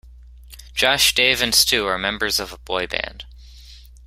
[0.73, 3.27] Josh, Dave and Stu are members of a boy band.